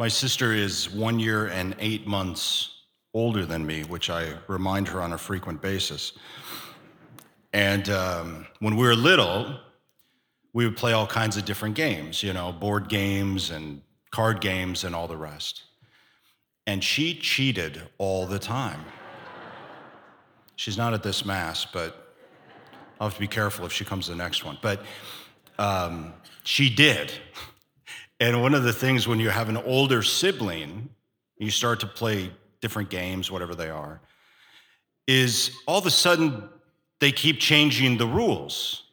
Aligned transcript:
My 0.00 0.06
sister 0.06 0.52
is 0.52 0.88
one 0.88 1.18
year 1.18 1.48
and 1.48 1.74
eight 1.80 2.06
months 2.06 2.70
older 3.14 3.44
than 3.44 3.66
me, 3.66 3.82
which 3.82 4.10
I 4.10 4.32
remind 4.46 4.86
her 4.86 5.02
on 5.02 5.12
a 5.12 5.18
frequent 5.18 5.60
basis. 5.60 6.12
And 7.52 7.88
um, 7.88 8.46
when 8.60 8.76
we 8.76 8.86
were 8.86 8.94
little, 8.94 9.58
we 10.52 10.64
would 10.64 10.76
play 10.76 10.92
all 10.92 11.08
kinds 11.08 11.36
of 11.36 11.44
different 11.44 11.74
games, 11.74 12.22
you 12.22 12.32
know, 12.32 12.52
board 12.52 12.88
games 12.88 13.50
and 13.50 13.82
card 14.12 14.40
games 14.40 14.84
and 14.84 14.94
all 14.94 15.08
the 15.08 15.16
rest. 15.16 15.64
And 16.68 16.84
she 16.84 17.18
cheated 17.18 17.82
all 17.98 18.24
the 18.24 18.38
time. 18.38 18.84
She's 20.54 20.78
not 20.78 20.94
at 20.94 21.02
this 21.02 21.24
mass, 21.24 21.64
but 21.64 22.14
I'll 23.00 23.08
have 23.08 23.14
to 23.14 23.20
be 23.20 23.26
careful 23.26 23.66
if 23.66 23.72
she 23.72 23.84
comes 23.84 24.04
to 24.04 24.12
the 24.12 24.16
next 24.16 24.44
one. 24.44 24.58
But 24.62 24.80
um, 25.58 26.12
she 26.44 26.72
did. 26.72 27.12
And 28.20 28.42
one 28.42 28.54
of 28.54 28.64
the 28.64 28.72
things 28.72 29.06
when 29.06 29.20
you 29.20 29.30
have 29.30 29.48
an 29.48 29.56
older 29.56 30.02
sibling, 30.02 30.88
you 31.38 31.50
start 31.50 31.80
to 31.80 31.86
play 31.86 32.32
different 32.60 32.90
games, 32.90 33.30
whatever 33.30 33.54
they 33.54 33.70
are, 33.70 34.00
is 35.06 35.52
all 35.66 35.78
of 35.78 35.86
a 35.86 35.90
sudden 35.90 36.48
they 37.00 37.12
keep 37.12 37.38
changing 37.38 37.96
the 37.96 38.06
rules. 38.06 38.84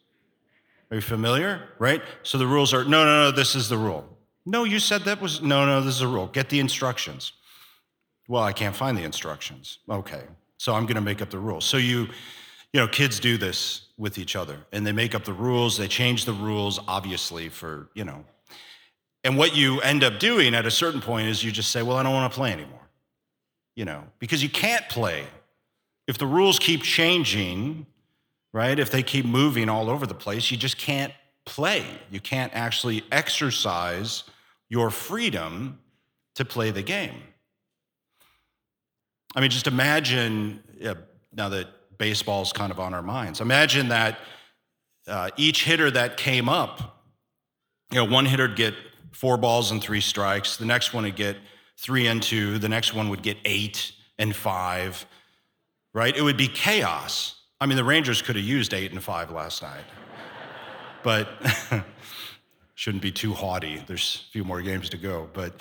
Are 0.91 0.95
you 0.95 1.01
familiar? 1.01 1.69
Right? 1.79 2.01
So 2.23 2.37
the 2.37 2.47
rules 2.47 2.73
are 2.73 2.83
no, 2.83 3.03
no, 3.03 3.23
no, 3.23 3.31
this 3.31 3.55
is 3.55 3.67
the 3.67 3.77
rule. 3.77 4.07
No, 4.45 4.63
you 4.63 4.79
said 4.79 5.01
that 5.01 5.19
was 5.19 5.41
no, 5.41 5.65
no, 5.65 5.81
this 5.81 5.95
is 5.95 6.01
a 6.01 6.07
rule. 6.07 6.27
Get 6.27 6.49
the 6.49 6.59
instructions. 6.59 7.33
Well, 8.27 8.43
I 8.43 8.53
can't 8.53 8.75
find 8.75 8.97
the 8.97 9.03
instructions. 9.03 9.79
Okay. 9.89 10.21
So 10.57 10.73
I'm 10.73 10.83
going 10.85 10.95
to 10.95 11.01
make 11.01 11.21
up 11.21 11.29
the 11.29 11.39
rules. 11.39 11.65
So 11.65 11.77
you, 11.77 12.07
you 12.73 12.79
know, 12.79 12.87
kids 12.87 13.19
do 13.19 13.37
this 13.37 13.87
with 13.97 14.17
each 14.17 14.35
other 14.35 14.57
and 14.71 14.85
they 14.85 14.91
make 14.91 15.15
up 15.15 15.23
the 15.25 15.33
rules, 15.33 15.77
they 15.77 15.87
change 15.87 16.25
the 16.25 16.33
rules, 16.33 16.79
obviously, 16.87 17.49
for, 17.49 17.89
you 17.93 18.03
know. 18.03 18.23
And 19.25 19.39
what 19.39 19.55
you 19.55 19.81
end 19.81 20.03
up 20.03 20.19
doing 20.19 20.53
at 20.53 20.67
a 20.67 20.71
certain 20.71 21.01
point 21.01 21.27
is 21.27 21.43
you 21.43 21.51
just 21.51 21.71
say, 21.71 21.81
well, 21.81 21.97
I 21.97 22.03
don't 22.03 22.13
want 22.13 22.31
to 22.31 22.37
play 22.37 22.53
anymore, 22.53 22.87
you 23.75 23.83
know, 23.83 24.03
because 24.19 24.43
you 24.43 24.49
can't 24.49 24.87
play. 24.87 25.25
If 26.07 26.19
the 26.19 26.27
rules 26.27 26.59
keep 26.59 26.83
changing, 26.83 27.87
right, 28.53 28.77
if 28.77 28.91
they 28.91 29.01
keep 29.01 29.25
moving 29.25 29.67
all 29.67 29.89
over 29.89 30.05
the 30.05 30.13
place, 30.13 30.51
you 30.51 30.57
just 30.57 30.77
can't 30.77 31.11
play. 31.43 31.83
You 32.11 32.19
can't 32.19 32.53
actually 32.53 33.03
exercise 33.11 34.25
your 34.69 34.91
freedom 34.91 35.79
to 36.35 36.45
play 36.45 36.69
the 36.69 36.83
game. 36.83 37.23
I 39.35 39.41
mean, 39.41 39.49
just 39.49 39.65
imagine, 39.65 40.63
now 41.33 41.49
that 41.49 41.67
baseball's 41.97 42.53
kind 42.53 42.71
of 42.71 42.79
on 42.79 42.93
our 42.93 43.01
minds, 43.01 43.41
imagine 43.41 43.87
that 43.87 44.19
uh, 45.07 45.31
each 45.35 45.63
hitter 45.63 45.89
that 45.89 46.15
came 46.15 46.47
up, 46.47 47.01
you 47.91 47.97
know, 47.97 48.05
one 48.05 48.25
hitter 48.27 48.47
would 48.47 48.55
get 48.55 48.75
four 49.15 49.37
balls 49.37 49.71
and 49.71 49.81
three 49.81 50.01
strikes, 50.01 50.57
the 50.57 50.65
next 50.65 50.93
one 50.93 51.05
would 51.05 51.15
get 51.15 51.37
three 51.77 52.07
and 52.07 52.21
two, 52.21 52.59
the 52.59 52.67
next 52.67 52.93
one 52.93 53.09
would 53.09 53.23
get 53.23 53.37
eight 53.45 53.93
and 54.19 54.35
five, 54.35 55.05
right? 55.93 56.15
It 56.15 56.21
would 56.21 56.37
be 56.37 56.49
chaos. 56.49 57.41
I 57.61 57.65
mean, 57.65 57.77
the 57.77 57.83
Rangers 57.83 58.21
could 58.21 58.35
have 58.35 58.43
used 58.43 58.73
eight 58.73 58.91
and 58.91 59.01
five 59.01 59.31
last 59.31 59.61
night, 59.61 59.85
but 61.01 61.29
shouldn't 62.75 63.01
be 63.01 63.11
too 63.11 63.33
haughty. 63.33 63.81
There's 63.87 64.25
a 64.27 64.31
few 64.31 64.43
more 64.43 64.61
games 64.61 64.89
to 64.89 64.97
go, 64.97 65.29
but. 65.33 65.53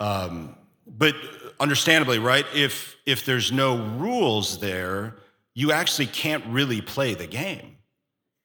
Um, 0.00 0.56
but 0.98 1.14
understandably, 1.60 2.18
right? 2.18 2.46
If 2.52 2.96
if 3.06 3.24
there's 3.24 3.52
no 3.52 3.76
rules 3.98 4.58
there, 4.58 5.14
you 5.54 5.70
actually 5.70 6.06
can't 6.06 6.44
really 6.46 6.80
play 6.80 7.14
the 7.14 7.28
game. 7.28 7.76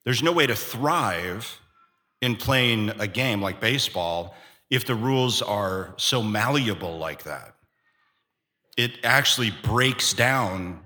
There's 0.03 0.21
no 0.21 0.31
way 0.31 0.45
to 0.45 0.55
thrive 0.55 1.59
in 2.25 2.35
playing 2.35 2.89
a 2.99 3.07
game 3.07 3.39
like 3.39 3.59
baseball 3.61 4.33
if 4.71 4.83
the 4.85 4.95
rules 4.95 5.43
are 5.43 5.93
so 5.97 6.23
malleable 6.23 6.97
like 6.97 7.21
that. 7.23 7.53
It 8.77 8.93
actually 9.03 9.51
breaks 9.63 10.11
down 10.11 10.81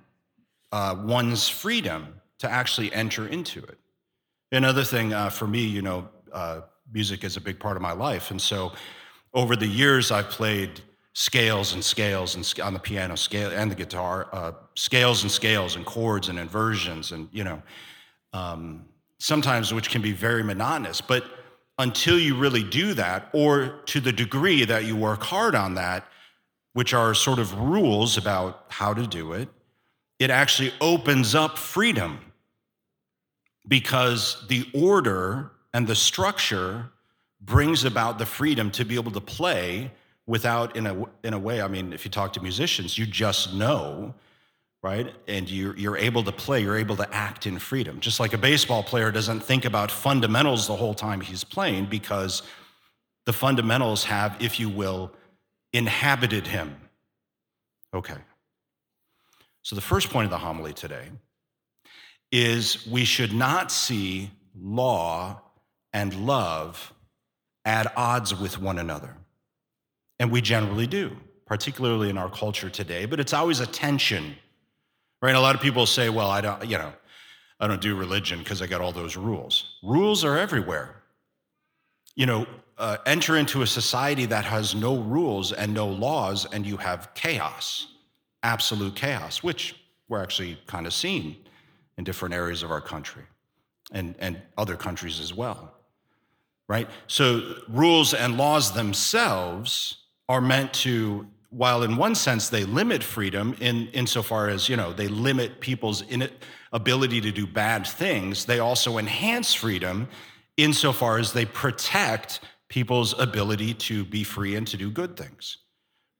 uh, 0.73 0.95
one's 0.99 1.47
freedom 1.47 2.21
to 2.39 2.51
actually 2.51 2.91
enter 2.93 3.25
into 3.25 3.59
it. 3.63 3.77
Another 4.51 4.83
thing 4.83 5.13
uh, 5.13 5.29
for 5.29 5.47
me, 5.47 5.61
you 5.61 5.81
know, 5.81 6.09
uh, 6.33 6.61
music 6.91 7.23
is 7.23 7.37
a 7.37 7.41
big 7.41 7.57
part 7.57 7.77
of 7.77 7.81
my 7.81 7.93
life. 7.93 8.31
And 8.31 8.41
so 8.41 8.73
over 9.33 9.55
the 9.55 9.67
years, 9.67 10.11
I've 10.11 10.29
played 10.29 10.81
scales 11.13 11.73
and 11.73 11.83
scales 11.83 12.35
and 12.35 12.53
on 12.61 12.73
the 12.73 12.79
piano 12.79 13.15
scale 13.15 13.49
and 13.51 13.71
the 13.71 13.75
guitar 13.75 14.27
uh, 14.33 14.51
scales 14.75 15.23
and 15.23 15.31
scales 15.31 15.77
and 15.77 15.85
chords 15.85 16.29
and 16.29 16.37
inversions 16.37 17.11
and 17.11 17.27
you 17.31 17.43
know 17.43 17.61
um, 18.31 18.85
sometimes 19.19 19.73
which 19.73 19.89
can 19.89 20.01
be 20.01 20.11
very 20.11 20.43
monotonous 20.43 21.01
but 21.01 21.23
until 21.77 22.19
you 22.19 22.35
really 22.35 22.63
do 22.63 22.93
that 22.93 23.29
or 23.33 23.79
to 23.85 23.99
the 23.99 24.11
degree 24.11 24.65
that 24.65 24.85
you 24.85 24.95
work 24.95 25.23
hard 25.23 25.55
on 25.55 25.75
that 25.75 26.05
which 26.73 26.93
are 26.93 27.13
sort 27.13 27.39
of 27.39 27.53
rules 27.57 28.17
about 28.17 28.65
how 28.69 28.93
to 28.93 29.05
do 29.07 29.33
it 29.33 29.49
it 30.19 30.29
actually 30.29 30.73
opens 30.81 31.33
up 31.33 31.57
freedom. 31.57 32.19
Because 33.67 34.45
the 34.47 34.67
order 34.73 35.51
and 35.73 35.87
the 35.87 35.95
structure 35.95 36.89
brings 37.41 37.85
about 37.85 38.19
the 38.19 38.25
freedom 38.25 38.69
to 38.71 38.83
be 38.83 38.95
able 38.95 39.11
to 39.11 39.21
play 39.21 39.91
without 40.27 40.75
in 40.75 40.85
a 40.85 41.05
in 41.23 41.33
a 41.33 41.39
way 41.39 41.61
i 41.61 41.67
mean 41.67 41.93
if 41.93 42.03
you 42.03 42.11
talk 42.11 42.33
to 42.33 42.41
musicians 42.41 42.97
you 42.97 43.05
just 43.05 43.53
know 43.53 44.13
right? 44.81 45.13
And 45.27 45.49
you're, 45.49 45.75
you're 45.77 45.97
able 45.97 46.23
to 46.23 46.31
play 46.31 46.61
you're 46.61 46.77
able 46.77 46.95
to 46.97 47.13
act 47.13 47.45
in 47.45 47.59
freedom. 47.59 47.99
Just 47.99 48.19
like 48.19 48.33
a 48.33 48.37
baseball 48.37 48.83
player 48.83 49.11
doesn't 49.11 49.41
think 49.41 49.65
about 49.65 49.91
fundamentals 49.91 50.67
the 50.67 50.75
whole 50.75 50.93
time 50.93 51.21
he's 51.21 51.43
playing 51.43 51.85
because 51.85 52.43
the 53.25 53.33
fundamentals 53.33 54.05
have 54.05 54.35
if 54.39 54.59
you 54.59 54.69
will 54.69 55.11
inhabited 55.73 56.47
him. 56.47 56.75
Okay. 57.93 58.15
So 59.61 59.75
the 59.75 59.81
first 59.81 60.09
point 60.09 60.25
of 60.25 60.31
the 60.31 60.37
homily 60.37 60.73
today 60.73 61.09
is 62.31 62.87
we 62.87 63.05
should 63.05 63.33
not 63.33 63.71
see 63.71 64.31
law 64.59 65.41
and 65.93 66.13
love 66.25 66.93
at 67.65 67.95
odds 67.97 68.33
with 68.33 68.59
one 68.59 68.79
another. 68.79 69.15
And 70.19 70.31
we 70.31 70.41
generally 70.41 70.87
do, 70.87 71.15
particularly 71.45 72.09
in 72.09 72.17
our 72.17 72.29
culture 72.29 72.69
today, 72.69 73.05
but 73.05 73.19
it's 73.19 73.33
always 73.33 73.59
a 73.59 73.67
tension, 73.67 74.35
right? 75.21 75.35
A 75.35 75.39
lot 75.39 75.55
of 75.55 75.61
people 75.61 75.85
say, 75.85 76.09
well, 76.09 76.29
I 76.29 76.41
don't, 76.41 76.65
you 76.65 76.77
know, 76.77 76.93
I 77.59 77.67
don't 77.67 77.81
do 77.81 77.95
religion 77.95 78.39
because 78.39 78.61
I 78.61 78.67
got 78.67 78.81
all 78.81 78.91
those 78.91 79.17
rules. 79.17 79.77
Rules 79.83 80.23
are 80.23 80.37
everywhere. 80.37 81.03
You 82.15 82.25
know, 82.25 82.47
uh, 82.77 82.97
enter 83.05 83.37
into 83.37 83.61
a 83.61 83.67
society 83.67 84.25
that 84.25 84.45
has 84.45 84.73
no 84.73 84.97
rules 84.97 85.51
and 85.51 85.73
no 85.73 85.87
laws, 85.87 86.45
and 86.45 86.65
you 86.65 86.77
have 86.77 87.13
chaos, 87.13 87.87
absolute 88.43 88.95
chaos, 88.95 89.43
which 89.43 89.75
we're 90.07 90.23
actually 90.23 90.57
kind 90.65 90.87
of 90.87 90.93
seeing 90.93 91.35
in 91.97 92.03
different 92.05 92.33
areas 92.33 92.63
of 92.63 92.71
our 92.71 92.81
country 92.81 93.23
and, 93.91 94.15
and 94.19 94.41
other 94.57 94.77
countries 94.77 95.19
as 95.19 95.33
well, 95.33 95.73
right? 96.69 96.87
So, 97.07 97.55
rules 97.67 98.13
and 98.13 98.37
laws 98.37 98.71
themselves 98.71 99.97
are 100.29 100.41
meant 100.41 100.73
to 100.73 101.27
while 101.49 101.83
in 101.83 101.97
one 101.97 102.15
sense 102.15 102.49
they 102.49 102.63
limit 102.63 103.03
freedom 103.03 103.55
in 103.59 103.87
insofar 103.87 104.49
as 104.49 104.69
you 104.69 104.75
know 104.75 104.93
they 104.93 105.07
limit 105.07 105.59
people's 105.59 106.03
ability 106.71 107.21
to 107.21 107.31
do 107.31 107.47
bad 107.47 107.85
things 107.85 108.45
they 108.45 108.59
also 108.59 108.97
enhance 108.97 109.53
freedom 109.53 110.07
insofar 110.57 111.17
as 111.17 111.33
they 111.33 111.45
protect 111.45 112.41
people's 112.67 113.17
ability 113.19 113.73
to 113.73 114.05
be 114.05 114.23
free 114.23 114.55
and 114.55 114.67
to 114.67 114.77
do 114.77 114.91
good 114.91 115.17
things 115.17 115.57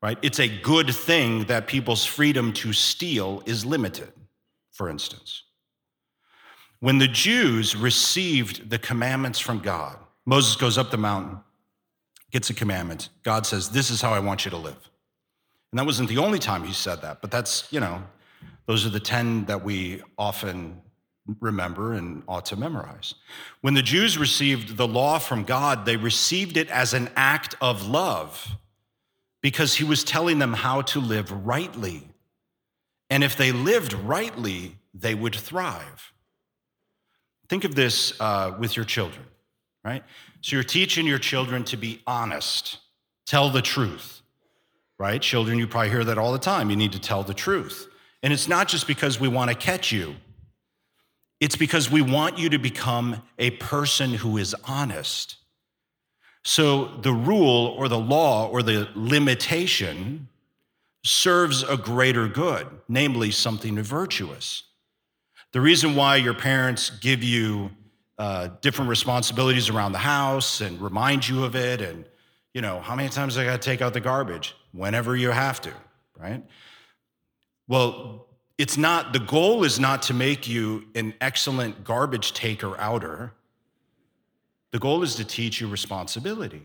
right 0.01 0.18
it's 0.22 0.39
a 0.39 0.47
good 0.62 0.94
thing 0.94 1.44
that 1.45 1.68
people's 1.68 2.06
freedom 2.06 2.51
to 2.51 2.73
steal 2.73 3.44
is 3.45 3.66
limited 3.66 4.12
for 4.72 4.89
instance 4.89 5.44
when 6.79 6.97
the 6.97 7.07
jews 7.07 7.75
received 7.75 8.69
the 8.69 8.79
commandments 8.79 9.39
from 9.39 9.59
god 9.59 9.97
moses 10.25 10.56
goes 10.56 10.78
up 10.78 10.89
the 10.89 10.97
mountain 10.97 11.39
gets 12.31 12.50
a 12.50 12.53
commandment. 12.53 13.09
God 13.24 13.45
says, 13.45 13.69
This 13.69 13.89
is 13.89 14.01
how 14.01 14.13
I 14.13 14.19
want 14.19 14.45
you 14.45 14.51
to 14.51 14.57
live. 14.57 14.88
And 15.71 15.80
that 15.80 15.86
wasn't 15.86 16.10
the 16.10 16.18
only 16.18 16.39
time 16.39 16.63
he 16.63 16.74
said 16.74 17.01
that, 17.01 17.21
but 17.21 17.31
that's, 17.31 17.71
you 17.71 17.80
know, 17.80 18.04
those 18.66 18.86
are 18.86 18.89
the 18.89 19.00
10 19.00 19.45
that 19.45 19.63
we 19.63 20.01
often 20.18 20.81
remember 21.39 21.94
and 21.94 22.24
ought 22.27 22.45
to 22.45 22.56
memorize. 22.56 23.13
When 23.62 23.74
the 23.74 23.81
Jews 23.81 24.18
received 24.18 24.77
the 24.77 24.88
law 24.88 25.19
from 25.19 25.44
God, 25.44 25.86
they 25.86 25.95
received 25.95 26.57
it 26.57 26.69
as 26.69 26.94
an 26.94 27.10
act 27.16 27.56
of 27.62 27.88
love 27.88 28.57
because 29.42 29.75
he 29.75 29.83
was 29.83 30.04
telling 30.04 30.39
them 30.39 30.54
how 30.54 30.81
to 30.81 31.00
live 31.00 31.31
rightly. 31.45 32.07
And 33.10 33.24
if 33.24 33.38
they 33.38 33.51
lived 33.51 33.94
rightly, 33.94 34.77
they 34.94 35.15
would 35.15 35.36
thrive. 35.36 36.13
Think 37.48 37.63
of 37.63 37.75
this 37.75 38.19
uh, 38.19 38.56
with 38.60 38.75
your 38.75 38.86
children, 38.86 39.25
right? 39.83 40.04
So 40.42 40.56
you're 40.56 40.63
teaching 40.63 41.07
your 41.07 41.19
children 41.19 41.63
to 41.65 41.77
be 41.77 42.01
honest, 42.06 42.77
tell 43.25 43.50
the 43.50 43.62
truth, 43.62 44.22
right? 45.00 45.22
Children, 45.22 45.57
you 45.57 45.68
probably 45.68 45.90
hear 45.90 46.04
that 46.04 46.18
all 46.18 46.34
the 46.34 46.40
time. 46.40 46.69
You 46.69 46.75
need 46.75 46.92
to 46.92 47.00
tell 47.00 47.24
the 47.24 47.34
truth. 47.34 47.88
And 48.22 48.34
it's 48.34 48.50
not 48.50 48.68
just 48.68 48.86
because 48.86 49.19
we 49.19 49.30
want 49.30 49.50
to 49.50 49.56
catch 49.56 49.92
you, 49.92 50.16
it's 51.40 51.56
because 51.56 51.90
we 51.90 52.01
want 52.01 52.38
you 52.38 52.50
to 52.50 52.60
become 52.60 53.24
a 53.38 53.51
person 53.51 54.13
who 54.13 54.38
is 54.38 54.54
honest. 54.66 55.38
So 56.44 56.86
the 56.86 57.13
rule 57.13 57.75
or 57.78 57.88
the 57.88 58.00
law 58.00 58.50
or 58.50 58.62
the 58.62 58.90
limitation 58.94 60.28
serves 61.04 61.63
a 61.63 61.78
greater 61.78 62.28
good, 62.28 62.68
namely 62.90 63.31
something 63.31 63.81
virtuous. 63.81 64.63
The 65.54 65.62
reason 65.62 65.96
why 65.96 66.18
your 66.18 66.34
parents 66.34 66.90
give 66.90 67.24
you 67.24 67.72
uh, 68.18 68.50
different 68.60 68.90
responsibilities 68.90 69.69
around 69.69 69.94
the 69.94 70.00
house 70.00 70.60
and 70.60 70.80
remind 70.81 71.28
you 71.28 71.46
of 71.46 71.56
it, 71.56 71.80
and 71.81 72.04
you 72.54 72.62
know 72.62 72.80
how 72.80 72.96
many 72.96 73.10
times 73.10 73.38
I 73.38 73.46
got 73.46 73.62
to 73.62 73.69
take 73.69 73.81
out 73.81 73.94
the 73.94 74.00
garbage 74.00 74.56
whenever 74.72 75.16
you 75.16 75.31
have 75.31 75.62
to, 75.62 75.74
right? 76.18 76.44
Well, 77.68 78.28
it's 78.57 78.78
not 78.78 79.13
the 79.13 79.19
goal 79.19 79.63
is 79.63 79.80
not 79.80 80.04
to 80.04 80.13
make 80.13 80.48
you 80.48 80.86
an 80.96 81.13
excellent 81.22 81.84
garbage 81.84 82.34
taker 82.34 82.78
outer. 82.80 83.34
The 84.72 84.80
goal 84.80 85.01
is 85.04 85.16
to 85.16 85.25
teach 85.25 85.62
you 85.62 85.68
responsibility, 85.68 86.63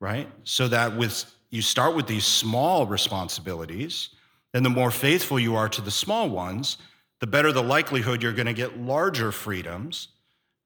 right? 0.00 0.28
So 0.42 0.68
that 0.68 0.96
with 0.96 1.24
you 1.50 1.62
start 1.62 1.94
with 1.94 2.08
these 2.08 2.24
small 2.24 2.84
responsibilities, 2.84 4.08
and 4.54 4.64
the 4.64 4.70
more 4.70 4.90
faithful 4.90 5.38
you 5.38 5.54
are 5.54 5.68
to 5.68 5.80
the 5.80 5.90
small 5.90 6.28
ones, 6.28 6.78
the 7.20 7.26
better 7.28 7.52
the 7.52 7.62
likelihood 7.62 8.22
you're 8.22 8.32
going 8.32 8.46
to 8.46 8.52
get 8.52 8.78
larger 8.78 9.30
freedoms, 9.30 10.08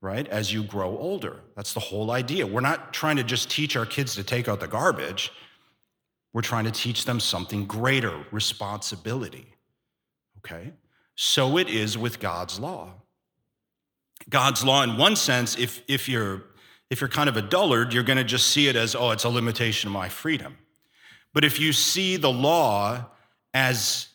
right, 0.00 0.26
as 0.28 0.52
you 0.52 0.62
grow 0.62 0.96
older. 0.96 1.40
That's 1.56 1.72
the 1.72 1.80
whole 1.80 2.10
idea. 2.10 2.46
We're 2.46 2.60
not 2.60 2.92
trying 2.92 3.16
to 3.16 3.24
just 3.24 3.50
teach 3.50 3.76
our 3.76 3.86
kids 3.86 4.14
to 4.14 4.22
take 4.22 4.48
out 4.48 4.60
the 4.60 4.68
garbage, 4.68 5.32
we're 6.32 6.42
trying 6.42 6.64
to 6.64 6.70
teach 6.70 7.04
them 7.04 7.20
something 7.20 7.66
greater 7.66 8.24
responsibility. 8.30 9.46
Okay? 10.38 10.72
So 11.14 11.58
it 11.58 11.68
is 11.68 11.98
with 11.98 12.20
God's 12.20 12.60
law. 12.60 12.94
God's 14.28 14.62
law, 14.62 14.82
in 14.82 14.96
one 14.96 15.16
sense, 15.16 15.58
if, 15.58 15.82
if, 15.88 16.08
you're, 16.08 16.44
if 16.90 17.00
you're 17.00 17.08
kind 17.08 17.28
of 17.28 17.36
a 17.36 17.42
dullard, 17.42 17.92
you're 17.92 18.02
going 18.02 18.18
to 18.18 18.24
just 18.24 18.48
see 18.48 18.68
it 18.68 18.76
as, 18.76 18.94
oh, 18.94 19.10
it's 19.10 19.24
a 19.24 19.28
limitation 19.28 19.88
of 19.88 19.94
my 19.94 20.08
freedom. 20.08 20.58
But 21.32 21.44
if 21.44 21.58
you 21.58 21.72
see 21.72 22.16
the 22.16 22.30
law 22.30 23.06
as, 23.54 24.08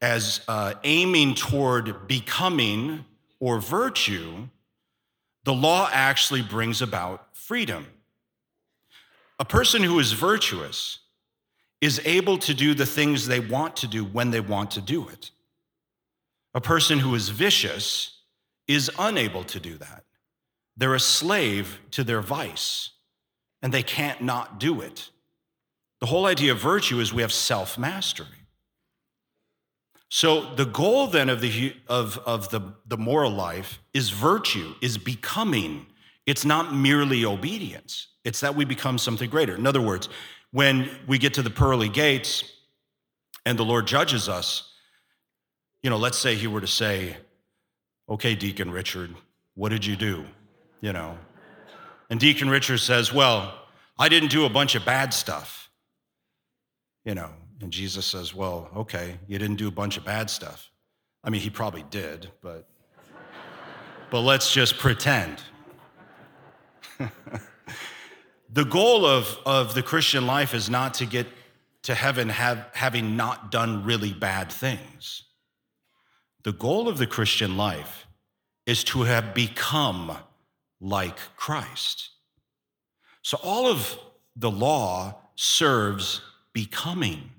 as 0.00 0.40
uh, 0.46 0.74
aiming 0.84 1.34
toward 1.34 2.06
becoming 2.06 3.04
or 3.40 3.58
virtue, 3.58 4.48
the 5.46 5.54
law 5.54 5.88
actually 5.92 6.42
brings 6.42 6.82
about 6.82 7.28
freedom. 7.36 7.86
A 9.38 9.44
person 9.44 9.80
who 9.80 10.00
is 10.00 10.10
virtuous 10.10 10.98
is 11.80 12.00
able 12.04 12.36
to 12.38 12.52
do 12.52 12.74
the 12.74 12.84
things 12.84 13.28
they 13.28 13.38
want 13.38 13.76
to 13.76 13.86
do 13.86 14.04
when 14.04 14.32
they 14.32 14.40
want 14.40 14.72
to 14.72 14.80
do 14.80 15.08
it. 15.08 15.30
A 16.52 16.60
person 16.60 16.98
who 16.98 17.14
is 17.14 17.28
vicious 17.28 18.22
is 18.66 18.90
unable 18.98 19.44
to 19.44 19.60
do 19.60 19.78
that. 19.78 20.02
They're 20.76 20.96
a 20.96 21.00
slave 21.00 21.78
to 21.92 22.02
their 22.02 22.22
vice, 22.22 22.90
and 23.62 23.72
they 23.72 23.84
can't 23.84 24.22
not 24.22 24.58
do 24.58 24.80
it. 24.80 25.10
The 26.00 26.06
whole 26.06 26.26
idea 26.26 26.52
of 26.52 26.58
virtue 26.58 26.98
is 26.98 27.14
we 27.14 27.22
have 27.22 27.32
self 27.32 27.78
mastery. 27.78 28.45
So 30.08 30.54
the 30.54 30.64
goal 30.64 31.08
then 31.08 31.28
of 31.28 31.40
the, 31.40 31.74
of, 31.88 32.18
of 32.24 32.50
the, 32.50 32.74
the 32.86 32.96
moral 32.96 33.32
life 33.32 33.80
is 33.92 34.10
virtue, 34.10 34.74
is 34.80 34.98
becoming. 34.98 35.86
It's 36.26 36.44
not 36.44 36.74
merely 36.74 37.24
obedience, 37.24 38.08
it's 38.24 38.40
that 38.40 38.54
we 38.54 38.64
become 38.64 38.98
something 38.98 39.30
greater. 39.30 39.54
In 39.54 39.66
other 39.66 39.82
words, 39.82 40.08
when 40.50 40.90
we 41.06 41.18
get 41.18 41.34
to 41.34 41.42
the 41.42 41.50
pearly 41.50 41.88
gates 41.88 42.44
and 43.44 43.58
the 43.58 43.64
Lord 43.64 43.86
judges 43.86 44.28
us, 44.28 44.72
you 45.82 45.90
know, 45.90 45.96
let's 45.96 46.18
say 46.18 46.34
he 46.34 46.46
were 46.46 46.60
to 46.60 46.66
say, 46.66 47.16
okay, 48.08 48.34
Deacon 48.34 48.70
Richard, 48.70 49.14
what 49.54 49.68
did 49.68 49.84
you 49.84 49.96
do? 49.96 50.24
You 50.80 50.92
know, 50.92 51.18
and 52.10 52.20
Deacon 52.20 52.48
Richard 52.48 52.78
says, 52.78 53.12
well, 53.12 53.54
I 53.98 54.08
didn't 54.08 54.30
do 54.30 54.44
a 54.44 54.50
bunch 54.50 54.74
of 54.74 54.84
bad 54.84 55.12
stuff. 55.14 55.70
You 57.04 57.14
know, 57.14 57.30
and 57.60 57.72
Jesus 57.72 58.06
says, 58.06 58.34
Well, 58.34 58.70
okay, 58.76 59.18
you 59.26 59.38
didn't 59.38 59.56
do 59.56 59.68
a 59.68 59.72
bunch 59.72 59.96
of 59.96 60.04
bad 60.04 60.30
stuff. 60.30 60.70
I 61.24 61.30
mean, 61.30 61.40
he 61.40 61.50
probably 61.50 61.84
did, 61.90 62.30
but 62.42 62.68
but 64.10 64.20
let's 64.20 64.52
just 64.52 64.78
pretend. 64.78 65.42
the 68.50 68.64
goal 68.64 69.04
of, 69.04 69.38
of 69.44 69.74
the 69.74 69.82
Christian 69.82 70.26
life 70.26 70.54
is 70.54 70.70
not 70.70 70.94
to 70.94 71.06
get 71.06 71.26
to 71.82 71.94
heaven 71.94 72.28
have, 72.28 72.66
having 72.72 73.16
not 73.16 73.50
done 73.50 73.84
really 73.84 74.12
bad 74.12 74.50
things. 74.50 75.24
The 76.44 76.52
goal 76.52 76.88
of 76.88 76.98
the 76.98 77.06
Christian 77.06 77.56
life 77.56 78.06
is 78.64 78.84
to 78.84 79.02
have 79.02 79.34
become 79.34 80.16
like 80.80 81.18
Christ. 81.36 82.10
So 83.22 83.38
all 83.42 83.66
of 83.66 83.98
the 84.36 84.50
law 84.50 85.16
serves 85.34 86.20
becoming 86.52 87.30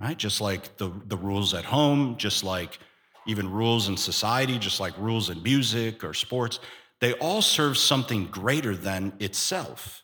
right? 0.00 0.16
Just 0.16 0.40
like 0.40 0.76
the, 0.76 0.92
the 1.06 1.16
rules 1.16 1.54
at 1.54 1.64
home, 1.64 2.16
just 2.16 2.44
like 2.44 2.78
even 3.26 3.50
rules 3.50 3.88
in 3.88 3.96
society, 3.96 4.58
just 4.58 4.80
like 4.80 4.96
rules 4.98 5.30
in 5.30 5.42
music 5.42 6.04
or 6.04 6.14
sports, 6.14 6.60
they 7.00 7.14
all 7.14 7.42
serve 7.42 7.76
something 7.76 8.26
greater 8.26 8.76
than 8.76 9.12
itself. 9.20 10.02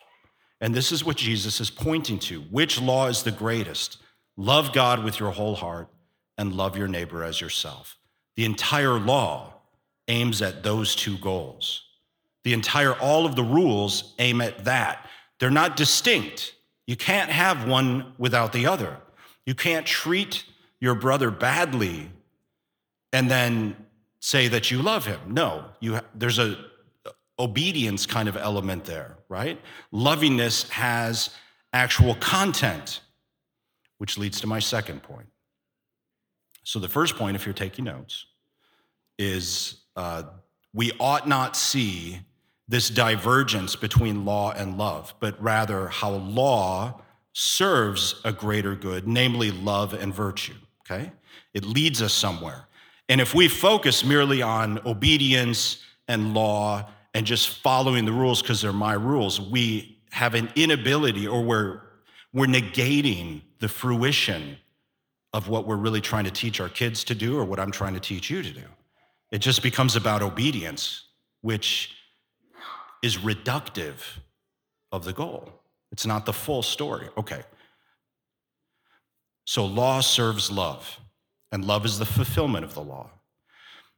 And 0.61 0.75
this 0.75 0.93
is 0.93 1.05
what 1.05 1.17
Jesus 1.17 1.61
is 1.61 1.71
pointing 1.71 2.19
to. 2.21 2.41
Which 2.43 2.81
law 2.81 3.07
is 3.07 3.23
the 3.23 3.31
greatest? 3.31 3.99
Love 4.37 4.73
God 4.73 5.05
with 5.05 5.19
your 5.19 5.31
whole 5.31 5.55
heart 5.55 5.89
and 6.37 6.55
love 6.55 6.77
your 6.77 6.89
neighbor 6.89 7.23
as 7.25 7.41
yourself. 7.41 7.97
The 8.37 8.45
entire 8.45 8.99
law 8.99 9.55
aims 10.09 10.43
at 10.43 10.63
those 10.63 10.95
two 10.95 11.19
goals. 11.19 11.83
The 12.45 12.53
entire, 12.53 12.95
all 12.95 13.27
of 13.27 13.37
the 13.37 13.43
rules 13.43 14.15
aim 14.19 14.41
at 14.41 14.65
that. 14.65 15.07
They're 15.39 15.51
not 15.51 15.77
distinct. 15.77 16.55
You 16.87 16.97
can't 16.97 17.31
have 17.31 17.69
one 17.69 18.15
without 18.19 18.53
the 18.53 18.67
other. 18.67 18.99
You 19.47 19.55
can't 19.55 19.87
treat 19.87 20.45
your 20.81 20.95
brother 20.95 21.31
badly 21.31 22.11
and 23.13 23.31
then 23.31 23.77
say 24.21 24.49
that 24.49 24.71
you 24.71 24.83
love 24.83 25.07
him. 25.07 25.21
No, 25.29 25.65
you, 25.81 26.01
there's 26.15 26.39
a 26.39 26.57
obedience 27.39 28.07
kind 28.07 28.29
of 28.29 28.37
element 28.37 28.85
there, 28.85 29.17
right? 29.29 29.59
Lovingness 29.93 30.69
has 30.69 31.31
actual 31.73 32.15
content, 32.17 33.01
which 33.99 34.19
leads 34.19 34.41
to 34.43 34.47
my 34.47 34.59
second 34.59 35.03
point. 35.03 35.27
So, 36.65 36.79
the 36.79 36.89
first 36.89 37.17
point, 37.17 37.37
if 37.37 37.47
you're 37.47 37.55
taking 37.55 37.87
notes, 37.87 38.27
is 39.19 39.81
uh, 39.97 40.25
we 40.75 40.93
ought 41.01 41.27
not 41.27 41.57
see 41.57 42.21
this 42.69 42.89
divergence 42.89 43.75
between 43.75 44.25
law 44.25 44.53
and 44.53 44.79
love, 44.79 45.15
but 45.19 45.43
rather 45.43 45.89
how 45.89 46.13
law 46.13 47.01
serves 47.33 48.21
a 48.25 48.33
greater 48.33 48.75
good, 48.75 49.07
namely 49.07 49.51
love 49.51 49.95
and 49.95 50.15
virtue, 50.15 50.55
okay? 50.85 51.13
It 51.55 51.65
leads 51.65 52.03
us 52.03 52.13
somewhere. 52.13 52.67
And 53.09 53.21
if 53.21 53.35
we 53.35 53.49
focus 53.49 54.05
merely 54.05 54.43
on 54.43 54.81
obedience 54.87 55.83
and 56.09 56.35
law 56.35 56.89
and 57.15 57.27
just 57.27 57.49
following 57.49 58.05
the 58.05 58.13
rules 58.13 58.43
because 58.43 58.61
they're 58.61 58.73
my 58.73 58.95
rules, 58.95 59.41
we 59.41 59.99
have 60.13 60.35
an 60.35 60.49
inability 60.55 61.27
or 61.27 61.43
we're, 61.43 61.83
we're 62.33 62.47
negating 62.47 63.43
the 63.59 63.69
fruition 63.69 64.57
of 65.33 65.49
what 65.49 65.67
we're 65.67 65.77
really 65.77 66.01
trying 66.01 66.25
to 66.25 66.31
teach 66.31 66.61
our 66.61 66.69
kids 66.69 67.05
to 67.05 67.15
do 67.15 67.39
or 67.39 67.45
what 67.45 67.61
I'm 67.61 67.71
trying 67.71 67.95
to 67.95 68.01
teach 68.01 68.31
you 68.31 68.43
to 68.43 68.51
do. 68.51 68.65
It 69.31 69.39
just 69.39 69.63
becomes 69.63 69.95
about 69.95 70.23
obedience, 70.23 71.05
which 71.41 71.97
is 73.03 73.19
reductive 73.19 74.19
of 74.93 75.05
the 75.05 75.13
goal. 75.13 75.60
It's 75.93 76.07
not 76.07 76.27
the 76.27 76.33
full 76.33 76.63
story. 76.63 77.09
Okay. 77.17 77.43
So 79.45 79.65
law 79.65 80.01
serves 80.01 80.51
love, 80.51 81.01
and 81.51 81.65
love 81.65 81.85
is 81.85 81.99
the 81.99 82.05
fulfillment 82.05 82.65
of 82.65 82.75
the 82.75 82.83
law. 82.83 83.11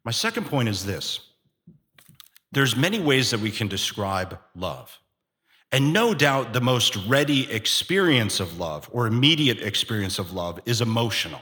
My 0.04 0.10
second 0.10 0.46
point 0.46 0.68
is 0.68 0.84
this 0.84 1.20
there's 2.52 2.76
many 2.76 3.00
ways 3.00 3.30
that 3.30 3.40
we 3.40 3.50
can 3.50 3.68
describe 3.68 4.38
love. 4.54 4.98
And 5.70 5.94
no 5.94 6.12
doubt 6.12 6.52
the 6.52 6.60
most 6.60 6.96
ready 7.08 7.50
experience 7.50 8.40
of 8.40 8.58
love 8.58 8.90
or 8.92 9.06
immediate 9.06 9.62
experience 9.62 10.18
of 10.18 10.34
love 10.34 10.60
is 10.66 10.82
emotional, 10.82 11.40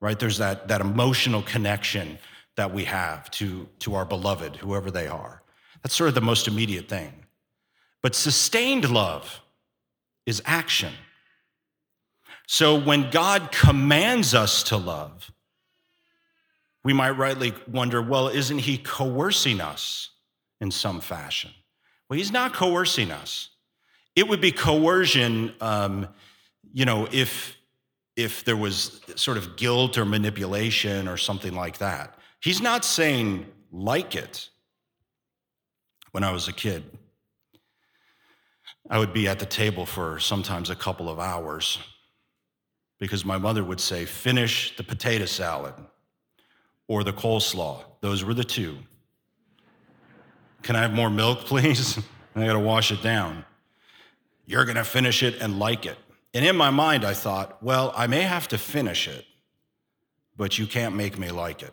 right? 0.00 0.16
There's 0.16 0.38
that, 0.38 0.68
that 0.68 0.80
emotional 0.80 1.42
connection 1.42 2.18
that 2.56 2.72
we 2.72 2.84
have 2.84 3.28
to, 3.32 3.68
to 3.80 3.96
our 3.96 4.04
beloved, 4.04 4.54
whoever 4.54 4.88
they 4.88 5.08
are. 5.08 5.42
That's 5.82 5.96
sort 5.96 6.08
of 6.08 6.14
the 6.14 6.20
most 6.20 6.46
immediate 6.46 6.88
thing. 6.88 7.12
But 8.02 8.14
sustained 8.14 8.88
love 8.88 9.40
is 10.26 10.42
action. 10.44 10.92
So 12.46 12.78
when 12.78 13.10
God 13.10 13.50
commands 13.52 14.34
us 14.34 14.62
to 14.64 14.76
love, 14.76 15.30
we 16.82 16.92
might 16.92 17.12
rightly 17.12 17.54
wonder 17.66 18.02
well, 18.02 18.28
isn't 18.28 18.58
he 18.58 18.78
coercing 18.78 19.60
us 19.60 20.10
in 20.60 20.70
some 20.70 21.00
fashion? 21.00 21.50
Well, 22.08 22.18
he's 22.18 22.32
not 22.32 22.52
coercing 22.52 23.10
us. 23.10 23.48
It 24.14 24.28
would 24.28 24.40
be 24.40 24.52
coercion, 24.52 25.54
um, 25.60 26.08
you 26.72 26.84
know, 26.84 27.08
if, 27.10 27.56
if 28.16 28.44
there 28.44 28.56
was 28.56 29.00
sort 29.16 29.38
of 29.38 29.56
guilt 29.56 29.98
or 29.98 30.04
manipulation 30.04 31.08
or 31.08 31.16
something 31.16 31.54
like 31.54 31.78
that. 31.78 32.16
He's 32.40 32.60
not 32.60 32.84
saying 32.84 33.46
like 33.72 34.14
it. 34.14 34.50
When 36.12 36.22
I 36.22 36.30
was 36.30 36.46
a 36.46 36.52
kid, 36.52 36.84
I 38.90 38.98
would 38.98 39.12
be 39.12 39.28
at 39.28 39.38
the 39.38 39.46
table 39.46 39.86
for 39.86 40.18
sometimes 40.18 40.68
a 40.68 40.74
couple 40.74 41.08
of 41.08 41.18
hours 41.18 41.78
because 42.98 43.24
my 43.24 43.38
mother 43.38 43.64
would 43.64 43.80
say, 43.80 44.04
finish 44.04 44.76
the 44.76 44.84
potato 44.84 45.24
salad 45.24 45.74
or 46.86 47.02
the 47.02 47.12
coleslaw. 47.12 47.82
Those 48.00 48.24
were 48.24 48.34
the 48.34 48.44
two. 48.44 48.78
Can 50.62 50.76
I 50.76 50.82
have 50.82 50.92
more 50.92 51.10
milk, 51.10 51.40
please? 51.46 51.98
I 52.36 52.46
gotta 52.46 52.58
wash 52.58 52.90
it 52.90 53.02
down. 53.02 53.44
You're 54.46 54.64
gonna 54.64 54.84
finish 54.84 55.22
it 55.22 55.40
and 55.40 55.58
like 55.58 55.86
it. 55.86 55.96
And 56.34 56.44
in 56.44 56.56
my 56.56 56.70
mind, 56.70 57.04
I 57.04 57.14
thought, 57.14 57.62
well, 57.62 57.92
I 57.96 58.06
may 58.06 58.22
have 58.22 58.48
to 58.48 58.58
finish 58.58 59.08
it, 59.08 59.24
but 60.36 60.58
you 60.58 60.66
can't 60.66 60.96
make 60.96 61.18
me 61.18 61.30
like 61.30 61.62
it. 61.62 61.72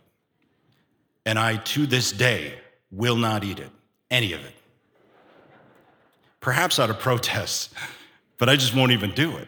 And 1.26 1.38
I, 1.38 1.58
to 1.58 1.86
this 1.86 2.12
day, 2.12 2.54
will 2.92 3.16
not 3.16 3.44
eat 3.44 3.60
it, 3.60 3.72
any 4.10 4.34
of 4.34 4.46
it. 4.46 4.54
Perhaps 6.42 6.80
out 6.80 6.90
of 6.90 7.00
protest, 7.00 7.74
but 8.38 8.50
I 8.50 8.56
just 8.56 8.76
won't 8.76 8.92
even 8.92 9.12
do 9.12 9.38
it. 9.38 9.48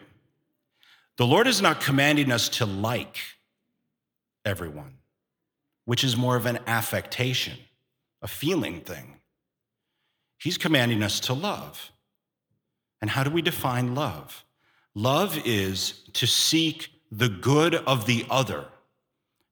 The 1.16 1.26
Lord 1.26 1.46
is 1.46 1.60
not 1.60 1.80
commanding 1.80 2.32
us 2.32 2.48
to 2.50 2.66
like 2.66 3.18
everyone, 4.44 4.94
which 5.84 6.02
is 6.02 6.16
more 6.16 6.36
of 6.36 6.46
an 6.46 6.58
affectation, 6.66 7.58
a 8.22 8.28
feeling 8.28 8.80
thing. 8.80 9.16
He's 10.38 10.58
commanding 10.58 11.02
us 11.02 11.20
to 11.20 11.34
love. 11.34 11.92
And 13.00 13.10
how 13.10 13.22
do 13.24 13.30
we 13.30 13.42
define 13.42 13.94
love? 13.94 14.44
Love 14.94 15.38
is 15.44 16.02
to 16.14 16.26
seek 16.26 16.90
the 17.10 17.28
good 17.28 17.74
of 17.74 18.06
the 18.06 18.24
other, 18.30 18.66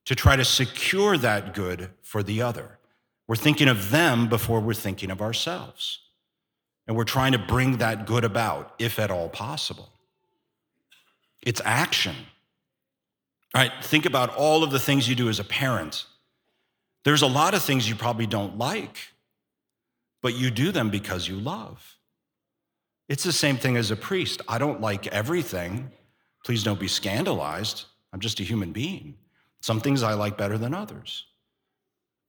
to 0.04 0.14
try 0.14 0.36
to 0.36 0.44
secure 0.44 1.16
that 1.18 1.54
good 1.54 1.90
for 2.02 2.22
the 2.22 2.42
other. 2.42 2.78
We're 3.26 3.36
thinking 3.36 3.68
of 3.68 3.90
them 3.90 4.28
before 4.28 4.60
we're 4.60 4.74
thinking 4.74 5.10
of 5.10 5.20
ourselves. 5.20 6.00
And 6.86 6.96
we're 6.96 7.04
trying 7.04 7.32
to 7.32 7.38
bring 7.38 7.78
that 7.78 8.06
good 8.06 8.24
about, 8.24 8.74
if 8.78 8.98
at 8.98 9.10
all 9.10 9.28
possible. 9.28 9.88
It's 11.42 11.60
action. 11.64 12.16
All 13.54 13.62
right, 13.62 13.72
think 13.82 14.06
about 14.06 14.34
all 14.34 14.64
of 14.64 14.70
the 14.70 14.78
things 14.78 15.08
you 15.08 15.14
do 15.14 15.28
as 15.28 15.38
a 15.38 15.44
parent. 15.44 16.06
There's 17.04 17.22
a 17.22 17.26
lot 17.26 17.54
of 17.54 17.62
things 17.62 17.88
you 17.88 17.94
probably 17.94 18.26
don't 18.26 18.58
like, 18.58 18.96
but 20.22 20.34
you 20.34 20.50
do 20.50 20.72
them 20.72 20.88
because 20.88 21.28
you 21.28 21.36
love. 21.36 21.98
It's 23.08 23.24
the 23.24 23.32
same 23.32 23.56
thing 23.56 23.76
as 23.76 23.90
a 23.90 23.96
priest. 23.96 24.40
I 24.48 24.58
don't 24.58 24.80
like 24.80 25.06
everything. 25.08 25.90
Please 26.44 26.62
don't 26.62 26.80
be 26.80 26.88
scandalized. 26.88 27.84
I'm 28.12 28.20
just 28.20 28.40
a 28.40 28.44
human 28.44 28.72
being. 28.72 29.16
Some 29.60 29.80
things 29.80 30.02
I 30.02 30.14
like 30.14 30.38
better 30.38 30.58
than 30.58 30.74
others. 30.74 31.26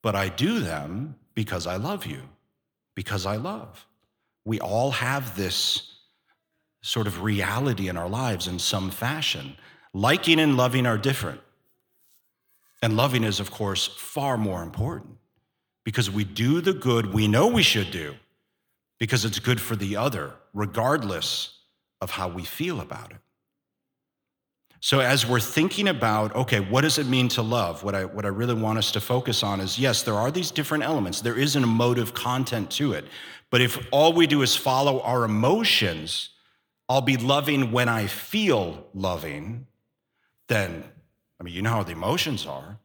But 0.01 0.15
I 0.15 0.29
do 0.29 0.59
them 0.59 1.15
because 1.35 1.67
I 1.67 1.77
love 1.77 2.05
you, 2.05 2.21
because 2.95 3.25
I 3.25 3.37
love. 3.37 3.85
We 4.45 4.59
all 4.59 4.91
have 4.91 5.35
this 5.35 5.93
sort 6.81 7.07
of 7.07 7.23
reality 7.23 7.87
in 7.87 7.97
our 7.97 8.09
lives 8.09 8.47
in 8.47 8.59
some 8.59 8.91
fashion. 8.91 9.55
Liking 9.93 10.39
and 10.39 10.57
loving 10.57 10.85
are 10.85 10.97
different. 10.97 11.39
And 12.81 12.97
loving 12.97 13.23
is, 13.23 13.39
of 13.39 13.49
course, 13.51 13.87
far 13.87 14.37
more 14.37 14.61
important 14.61 15.17
because 15.85 16.11
we 16.11 16.23
do 16.23 16.59
the 16.59 16.73
good 16.73 17.13
we 17.13 17.27
know 17.27 17.47
we 17.47 17.63
should 17.63 17.91
do 17.91 18.15
because 18.99 19.25
it's 19.25 19.39
good 19.39 19.61
for 19.61 19.75
the 19.75 19.95
other, 19.95 20.33
regardless 20.53 21.59
of 22.01 22.11
how 22.11 22.27
we 22.27 22.43
feel 22.43 22.81
about 22.81 23.11
it. 23.11 23.22
So, 24.85 24.99
as 24.99 25.25
we're 25.25 25.39
thinking 25.39 25.87
about, 25.87 26.35
okay, 26.35 26.59
what 26.59 26.81
does 26.81 26.97
it 26.97 27.07
mean 27.07 27.29
to 27.29 27.41
love? 27.41 27.83
What 27.83 27.95
I, 27.95 28.03
what 28.03 28.25
I 28.25 28.27
really 28.27 28.53
want 28.53 28.77
us 28.77 28.91
to 28.91 28.99
focus 28.99 29.41
on 29.41 29.61
is 29.61 29.79
yes, 29.79 30.03
there 30.03 30.15
are 30.15 30.29
these 30.29 30.51
different 30.51 30.83
elements. 30.83 31.21
There 31.21 31.39
is 31.39 31.55
an 31.55 31.63
emotive 31.63 32.13
content 32.13 32.69
to 32.71 32.91
it. 32.91 33.05
But 33.49 33.61
if 33.61 33.87
all 33.91 34.11
we 34.11 34.27
do 34.27 34.41
is 34.41 34.57
follow 34.57 34.99
our 34.99 35.23
emotions, 35.23 36.31
I'll 36.89 36.99
be 36.99 37.15
loving 37.15 37.71
when 37.71 37.87
I 37.87 38.07
feel 38.07 38.85
loving, 38.93 39.67
then, 40.49 40.83
I 41.39 41.43
mean, 41.45 41.53
you 41.53 41.61
know 41.61 41.69
how 41.69 41.83
the 41.83 41.93
emotions 41.93 42.45
are. 42.45 42.77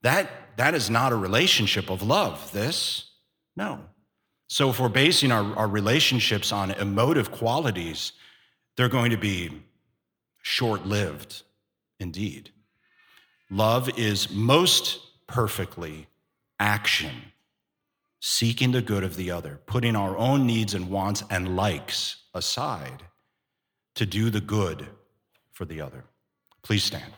That, 0.00 0.30
that 0.56 0.74
is 0.74 0.88
not 0.88 1.12
a 1.12 1.16
relationship 1.16 1.90
of 1.90 2.00
love, 2.02 2.50
this. 2.52 3.10
No. 3.56 3.78
So 4.48 4.70
if 4.70 4.80
we're 4.80 4.88
basing 4.88 5.30
our, 5.30 5.54
our 5.54 5.68
relationships 5.68 6.50
on 6.50 6.70
emotive 6.70 7.30
qualities, 7.30 8.12
they're 8.78 8.88
going 8.88 9.10
to 9.10 9.18
be 9.18 9.50
short 10.42 10.84
lived 10.84 11.42
indeed. 11.98 12.50
Love 13.50 13.98
is 13.98 14.30
most 14.30 15.00
perfectly 15.26 16.08
action, 16.58 17.10
seeking 18.20 18.72
the 18.72 18.82
good 18.82 19.04
of 19.04 19.16
the 19.16 19.30
other, 19.30 19.60
putting 19.66 19.96
our 19.96 20.16
own 20.16 20.46
needs 20.46 20.74
and 20.74 20.90
wants 20.90 21.22
and 21.30 21.56
likes 21.56 22.16
aside 22.34 23.04
to 23.94 24.06
do 24.06 24.30
the 24.30 24.40
good 24.40 24.86
for 25.52 25.64
the 25.64 25.80
other. 25.80 26.04
Please 26.62 26.84
stand. 26.84 27.12